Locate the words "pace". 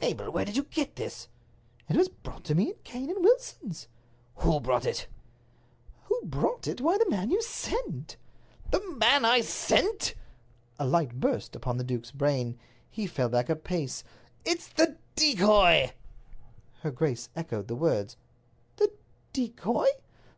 13.54-14.02